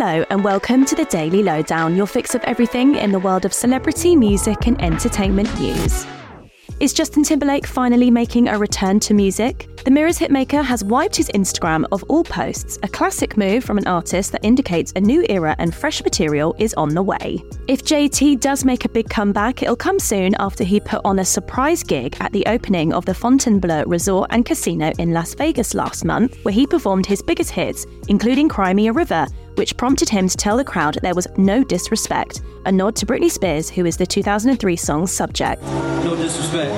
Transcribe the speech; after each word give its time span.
Hello, 0.00 0.24
and 0.30 0.44
welcome 0.44 0.84
to 0.84 0.94
the 0.94 1.06
Daily 1.06 1.42
Lowdown, 1.42 1.96
your 1.96 2.06
fix 2.06 2.36
of 2.36 2.44
everything 2.44 2.94
in 2.94 3.10
the 3.10 3.18
world 3.18 3.44
of 3.44 3.52
celebrity, 3.52 4.14
music, 4.14 4.68
and 4.68 4.80
entertainment 4.80 5.52
news. 5.58 6.06
Is 6.78 6.92
Justin 6.92 7.24
Timberlake 7.24 7.66
finally 7.66 8.08
making 8.08 8.46
a 8.46 8.56
return 8.56 9.00
to 9.00 9.12
music? 9.12 9.68
The 9.84 9.90
Mirrors 9.90 10.16
hitmaker 10.16 10.62
has 10.62 10.84
wiped 10.84 11.16
his 11.16 11.28
Instagram 11.30 11.84
of 11.90 12.04
all 12.04 12.22
posts, 12.22 12.78
a 12.84 12.88
classic 12.88 13.36
move 13.36 13.64
from 13.64 13.76
an 13.76 13.88
artist 13.88 14.30
that 14.30 14.44
indicates 14.44 14.92
a 14.94 15.00
new 15.00 15.26
era 15.28 15.56
and 15.58 15.74
fresh 15.74 16.04
material 16.04 16.54
is 16.60 16.74
on 16.74 16.90
the 16.90 17.02
way. 17.02 17.42
If 17.66 17.82
JT 17.82 18.38
does 18.38 18.64
make 18.64 18.84
a 18.84 18.88
big 18.88 19.10
comeback, 19.10 19.64
it'll 19.64 19.74
come 19.74 19.98
soon 19.98 20.36
after 20.38 20.62
he 20.62 20.78
put 20.78 21.00
on 21.04 21.18
a 21.18 21.24
surprise 21.24 21.82
gig 21.82 22.16
at 22.20 22.30
the 22.30 22.46
opening 22.46 22.92
of 22.92 23.04
the 23.04 23.14
Fontainebleau 23.14 23.82
Resort 23.86 24.28
and 24.30 24.46
Casino 24.46 24.92
in 25.00 25.12
Las 25.12 25.34
Vegas 25.34 25.74
last 25.74 26.04
month, 26.04 26.36
where 26.44 26.54
he 26.54 26.68
performed 26.68 27.06
his 27.06 27.20
biggest 27.20 27.50
hits, 27.50 27.84
including 28.06 28.48
Cry 28.48 28.72
Me 28.72 28.86
a 28.86 28.92
River, 28.92 29.26
which 29.58 29.76
prompted 29.76 30.08
him 30.08 30.28
to 30.28 30.36
tell 30.36 30.56
the 30.56 30.64
crowd 30.64 30.98
there 31.02 31.16
was 31.16 31.26
no 31.36 31.64
disrespect, 31.64 32.42
a 32.64 32.70
nod 32.70 32.94
to 32.94 33.04
Britney 33.04 33.30
Spears, 33.30 33.68
who 33.68 33.84
is 33.84 33.96
the 33.96 34.06
2003 34.06 34.76
song's 34.76 35.12
subject. 35.12 35.60
No 35.62 36.14
disrespect. 36.14 36.72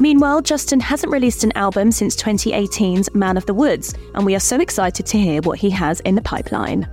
Meanwhile, 0.00 0.42
Justin 0.42 0.80
hasn't 0.80 1.12
released 1.12 1.44
an 1.44 1.52
album 1.52 1.92
since 1.92 2.16
2018's 2.16 3.14
Man 3.14 3.36
of 3.36 3.46
the 3.46 3.54
Woods, 3.54 3.94
and 4.14 4.24
we 4.24 4.34
are 4.34 4.40
so 4.40 4.58
excited 4.58 5.06
to 5.06 5.18
hear 5.18 5.42
what 5.42 5.58
he 5.58 5.70
has 5.70 6.00
in 6.00 6.14
the 6.14 6.22
pipeline. 6.22 6.88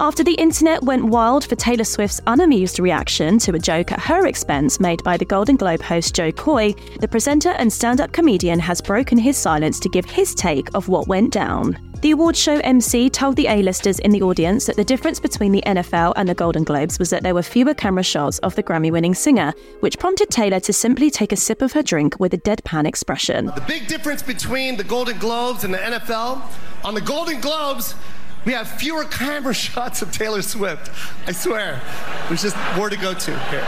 After 0.00 0.24
the 0.24 0.32
internet 0.32 0.82
went 0.82 1.04
wild 1.04 1.44
for 1.44 1.56
Taylor 1.56 1.84
Swift's 1.84 2.22
unamused 2.26 2.80
reaction 2.80 3.38
to 3.40 3.52
a 3.52 3.58
joke 3.58 3.92
at 3.92 4.00
her 4.00 4.26
expense 4.26 4.80
made 4.80 5.04
by 5.04 5.18
the 5.18 5.26
Golden 5.26 5.56
Globe 5.56 5.82
host 5.82 6.14
Jo 6.14 6.32
Koy, 6.32 6.72
the 7.00 7.06
presenter 7.06 7.50
and 7.50 7.70
stand 7.70 8.00
up 8.00 8.10
comedian 8.10 8.58
has 8.60 8.80
broken 8.80 9.18
his 9.18 9.36
silence 9.36 9.78
to 9.80 9.90
give 9.90 10.06
his 10.06 10.34
take 10.34 10.74
of 10.74 10.88
what 10.88 11.06
went 11.06 11.34
down. 11.34 11.78
The 12.00 12.12
awards 12.12 12.38
show 12.38 12.60
MC 12.60 13.10
told 13.10 13.36
the 13.36 13.46
A-listers 13.48 13.98
in 13.98 14.10
the 14.10 14.22
audience 14.22 14.64
that 14.64 14.76
the 14.76 14.84
difference 14.84 15.20
between 15.20 15.52
the 15.52 15.62
NFL 15.66 16.14
and 16.16 16.26
the 16.26 16.34
Golden 16.34 16.64
Globes 16.64 16.98
was 16.98 17.10
that 17.10 17.22
there 17.22 17.34
were 17.34 17.42
fewer 17.42 17.74
camera 17.74 18.02
shots 18.02 18.38
of 18.38 18.54
the 18.54 18.62
Grammy-winning 18.62 19.14
singer, 19.14 19.52
which 19.80 19.98
prompted 19.98 20.30
Taylor 20.30 20.60
to 20.60 20.72
simply 20.72 21.10
take 21.10 21.30
a 21.30 21.36
sip 21.36 21.60
of 21.60 21.72
her 21.72 21.82
drink 21.82 22.18
with 22.18 22.32
a 22.32 22.38
deadpan 22.38 22.86
expression. 22.86 23.46
The 23.54 23.64
big 23.68 23.86
difference 23.86 24.22
between 24.22 24.78
the 24.78 24.84
Golden 24.84 25.18
Globes 25.18 25.62
and 25.62 25.74
the 25.74 25.78
NFL, 25.78 26.40
on 26.84 26.94
the 26.94 27.02
Golden 27.02 27.38
Globes, 27.42 27.94
we 28.44 28.52
have 28.52 28.68
fewer 28.68 29.04
camera 29.04 29.54
shots 29.66 30.02
of 30.02 30.12
Taylor 30.12 30.42
Swift. 30.42 30.90
I 31.26 31.32
swear. 31.32 31.80
There's 32.28 32.42
just 32.42 32.56
more 32.76 32.90
to 32.90 32.96
go 32.96 33.14
to 33.14 33.38
here. 33.50 33.66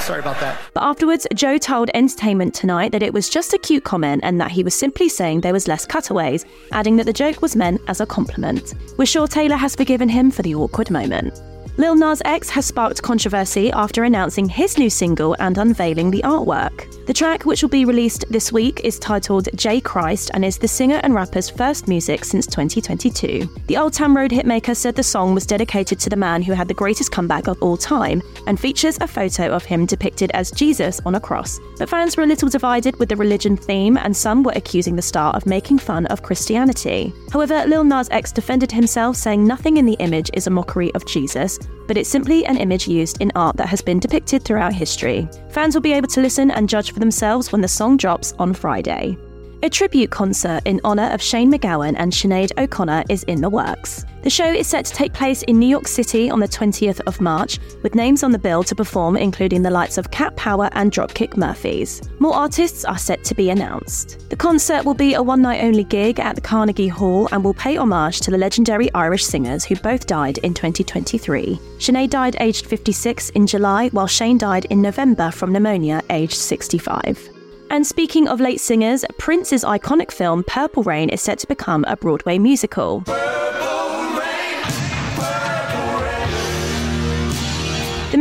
Sorry 0.00 0.20
about 0.20 0.40
that. 0.40 0.58
But 0.72 0.82
afterwards, 0.82 1.26
Jo 1.34 1.58
told 1.58 1.90
Entertainment 1.94 2.54
Tonight 2.54 2.92
that 2.92 3.02
it 3.02 3.12
was 3.12 3.28
just 3.28 3.52
a 3.52 3.58
cute 3.58 3.84
comment 3.84 4.22
and 4.24 4.40
that 4.40 4.50
he 4.50 4.64
was 4.64 4.74
simply 4.74 5.08
saying 5.08 5.42
there 5.42 5.52
was 5.52 5.68
less 5.68 5.86
cutaways, 5.86 6.44
adding 6.72 6.96
that 6.96 7.04
the 7.04 7.12
joke 7.12 7.42
was 7.42 7.54
meant 7.54 7.80
as 7.86 8.00
a 8.00 8.06
compliment. 8.06 8.74
We're 8.96 9.06
sure 9.06 9.26
Taylor 9.26 9.56
has 9.56 9.76
forgiven 9.76 10.08
him 10.08 10.30
for 10.30 10.42
the 10.42 10.54
awkward 10.54 10.90
moment. 10.90 11.40
Lil 11.76 11.94
Nas 11.94 12.20
X 12.24 12.50
has 12.50 12.66
sparked 12.66 13.02
controversy 13.02 13.70
after 13.72 14.04
announcing 14.04 14.48
his 14.48 14.76
new 14.76 14.90
single 14.90 15.34
and 15.38 15.56
unveiling 15.56 16.10
the 16.10 16.22
artwork. 16.22 16.99
The 17.10 17.14
track, 17.14 17.44
which 17.44 17.60
will 17.60 17.70
be 17.70 17.84
released 17.84 18.24
this 18.30 18.52
week, 18.52 18.82
is 18.84 18.96
titled 19.00 19.48
J 19.56 19.80
Christ 19.80 20.30
and 20.32 20.44
is 20.44 20.58
the 20.58 20.68
singer 20.68 21.00
and 21.02 21.12
rapper's 21.12 21.50
first 21.50 21.88
music 21.88 22.24
since 22.24 22.46
2022. 22.46 23.48
The 23.66 23.76
Old 23.78 23.94
Town 23.94 24.14
Road 24.14 24.30
hitmaker 24.30 24.76
said 24.76 24.94
the 24.94 25.02
song 25.02 25.34
was 25.34 25.44
dedicated 25.44 25.98
to 25.98 26.08
the 26.08 26.14
man 26.14 26.40
who 26.40 26.52
had 26.52 26.68
the 26.68 26.74
greatest 26.74 27.10
comeback 27.10 27.48
of 27.48 27.60
all 27.60 27.76
time 27.76 28.22
and 28.46 28.60
features 28.60 28.96
a 29.00 29.08
photo 29.08 29.48
of 29.48 29.64
him 29.64 29.86
depicted 29.86 30.30
as 30.34 30.52
Jesus 30.52 31.00
on 31.04 31.16
a 31.16 31.20
cross. 31.20 31.58
But 31.78 31.88
fans 31.88 32.16
were 32.16 32.22
a 32.22 32.28
little 32.28 32.48
divided 32.48 32.96
with 33.00 33.08
the 33.08 33.16
religion 33.16 33.56
theme, 33.56 33.96
and 33.96 34.16
some 34.16 34.44
were 34.44 34.52
accusing 34.54 34.94
the 34.94 35.02
star 35.02 35.34
of 35.34 35.46
making 35.46 35.78
fun 35.78 36.06
of 36.06 36.22
Christianity. 36.22 37.12
However, 37.32 37.64
Lil 37.66 37.82
Nas 37.82 38.08
X 38.12 38.30
defended 38.30 38.70
himself, 38.70 39.16
saying 39.16 39.44
nothing 39.44 39.78
in 39.78 39.86
the 39.86 39.94
image 39.94 40.30
is 40.32 40.46
a 40.46 40.50
mockery 40.50 40.94
of 40.94 41.06
Jesus, 41.06 41.58
but 41.90 41.98
it's 41.98 42.08
simply 42.08 42.46
an 42.46 42.56
image 42.56 42.86
used 42.86 43.20
in 43.20 43.32
art 43.34 43.56
that 43.56 43.66
has 43.66 43.82
been 43.82 43.98
depicted 43.98 44.44
throughout 44.44 44.72
history. 44.72 45.28
Fans 45.48 45.74
will 45.74 45.82
be 45.82 45.92
able 45.92 46.06
to 46.06 46.20
listen 46.20 46.52
and 46.52 46.68
judge 46.68 46.92
for 46.92 47.00
themselves 47.00 47.50
when 47.50 47.62
the 47.62 47.66
song 47.66 47.96
drops 47.96 48.32
on 48.38 48.54
Friday. 48.54 49.18
A 49.62 49.68
tribute 49.68 50.08
concert 50.08 50.62
in 50.64 50.80
honour 50.84 51.10
of 51.10 51.20
Shane 51.20 51.52
MacGowan 51.52 51.94
and 51.98 52.10
Sinead 52.10 52.50
O'Connor 52.56 53.04
is 53.10 53.24
in 53.24 53.42
the 53.42 53.50
works. 53.50 54.06
The 54.22 54.30
show 54.30 54.50
is 54.50 54.66
set 54.66 54.86
to 54.86 54.92
take 54.94 55.12
place 55.12 55.42
in 55.42 55.58
New 55.58 55.68
York 55.68 55.86
City 55.86 56.30
on 56.30 56.40
the 56.40 56.48
20th 56.48 57.00
of 57.00 57.20
March, 57.20 57.58
with 57.82 57.94
names 57.94 58.22
on 58.22 58.32
the 58.32 58.38
bill 58.38 58.64
to 58.64 58.74
perform 58.74 59.18
including 59.18 59.60
the 59.60 59.70
likes 59.70 59.98
of 59.98 60.10
Cat 60.10 60.34
Power 60.34 60.70
and 60.72 60.90
Dropkick 60.90 61.36
Murphys. 61.36 62.00
More 62.20 62.34
artists 62.34 62.86
are 62.86 62.96
set 62.96 63.22
to 63.24 63.34
be 63.34 63.50
announced. 63.50 64.30
The 64.30 64.36
concert 64.36 64.86
will 64.86 64.94
be 64.94 65.12
a 65.12 65.22
one 65.22 65.42
night 65.42 65.62
only 65.62 65.84
gig 65.84 66.20
at 66.20 66.36
the 66.36 66.40
Carnegie 66.40 66.88
Hall 66.88 67.28
and 67.30 67.44
will 67.44 67.52
pay 67.52 67.76
homage 67.76 68.20
to 68.20 68.30
the 68.30 68.38
legendary 68.38 68.90
Irish 68.94 69.26
singers 69.26 69.66
who 69.66 69.76
both 69.76 70.06
died 70.06 70.38
in 70.38 70.54
2023. 70.54 71.60
Sinead 71.76 72.08
died 72.08 72.36
aged 72.40 72.64
56 72.64 73.28
in 73.30 73.46
July, 73.46 73.88
while 73.90 74.06
Shane 74.06 74.38
died 74.38 74.64
in 74.70 74.80
November 74.80 75.30
from 75.30 75.52
pneumonia 75.52 76.02
aged 76.08 76.36
65. 76.36 77.39
And 77.70 77.86
speaking 77.86 78.26
of 78.26 78.40
late 78.40 78.60
singers, 78.60 79.04
Prince's 79.16 79.62
iconic 79.62 80.10
film 80.10 80.42
Purple 80.42 80.82
Rain 80.82 81.08
is 81.08 81.22
set 81.22 81.38
to 81.38 81.46
become 81.46 81.84
a 81.86 81.96
Broadway 81.96 82.36
musical. 82.36 83.04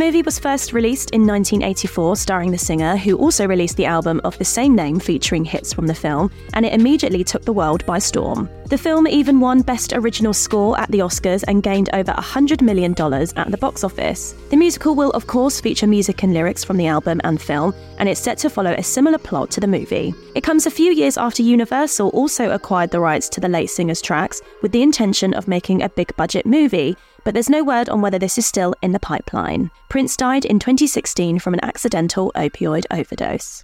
Movie 0.09 0.24
was 0.24 0.40
first 0.40 0.74
released 0.74 1.12
in 1.12 1.22
1984, 1.22 2.16
starring 2.16 2.50
the 2.50 2.58
singer, 2.58 2.97
who 2.97 3.16
also 3.16 3.46
released 3.46 3.78
the 3.78 3.86
album 3.86 4.20
of 4.24 4.36
the 4.40 4.44
same 4.44 4.74
name 4.74 5.00
featuring 5.00 5.46
hits 5.46 5.72
from 5.72 5.86
the 5.86 5.94
film, 5.94 6.31
and 6.56 6.66
it 6.66 6.74
immediately 6.74 7.24
took 7.24 7.46
the 7.46 7.53
world 7.53 7.86
by 7.86 8.00
storm. 8.00 8.50
The 8.70 8.78
film 8.80 9.06
even 9.08 9.40
won 9.40 9.62
Best 9.62 9.94
Original 9.94 10.34
Score 10.34 10.80
at 10.80 10.90
the 10.90 11.00
Oscars 11.00 11.44
and 11.47 11.62
gained 11.62 11.92
over 11.94 12.12
$100 12.12 12.64
million 12.64 12.94
at 12.94 13.52
the 13.52 13.58
box 13.62 13.84
office. 13.84 14.34
The 14.50 14.58
musical 14.58 14.96
will, 14.96 15.12
of 15.12 15.28
course, 15.28 15.62
feature 15.62 15.86
music 15.86 16.24
and 16.24 16.34
lyrics 16.34 16.64
from 16.64 16.78
the 16.78 16.88
album 16.88 17.22
and 17.24 17.40
film, 17.40 17.76
and 18.00 18.09
it's 18.09 18.20
set 18.20 18.40
to 18.40 18.50
follow 18.50 18.74
a 18.74 18.81
similar 18.81 19.20
plot 19.20 19.52
to 19.52 19.59
the 19.59 19.68
movie. 19.68 20.16
It 20.34 20.41
comes 20.41 20.66
a 20.66 20.72
few 20.72 20.91
years 20.91 21.20
after 21.20 21.44
Universal 21.44 22.09
also 22.09 22.50
acquired 22.50 22.90
the 22.90 23.00
rights 23.00 23.30
to 23.30 23.40
the 23.40 23.47
late 23.47 23.70
singer's 23.70 24.02
tracks 24.02 24.41
with 24.64 24.72
the 24.72 24.81
intention 24.81 25.36
of 25.36 25.47
making 25.47 25.84
a 25.84 25.90
big 25.90 26.16
budget 26.16 26.47
movie, 26.47 26.97
but 27.24 27.34
there's 27.34 27.50
no 27.50 27.63
word 27.63 27.90
on 27.90 28.02
whether 28.02 28.19
this 28.19 28.38
is 28.38 28.46
still 28.46 28.75
in 28.81 28.91
the 28.91 29.00
pipeline. 29.00 29.72
Prince 29.90 30.16
died 30.18 30.46
in 30.46 30.59
2016 30.59 31.40
from 31.40 31.53
an 31.53 31.63
accidental 31.63 32.31
opioid 32.35 32.85
overdose. 32.91 33.63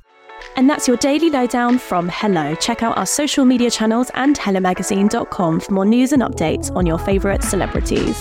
And 0.56 0.70
that's 0.70 0.88
your 0.88 0.98
daily 0.98 1.30
lowdown 1.30 1.78
from 1.78 2.10
Hello. 2.10 2.56
Check 2.56 2.84
out 2.84 2.98
our 2.98 3.06
social 3.06 3.46
media 3.46 3.72
channels 3.72 4.12
and 4.16 4.38
HelloMagazine.com 4.38 5.60
for 5.60 5.74
more 5.74 5.86
news 5.86 6.12
and 6.12 6.22
updates 6.22 6.76
on 6.76 6.86
your 6.86 7.00
favourite 7.00 7.44
celebrities. 7.44 8.16